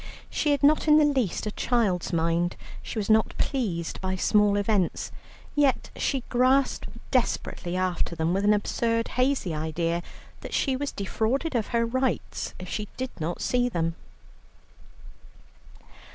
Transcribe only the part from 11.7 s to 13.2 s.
rights, if she did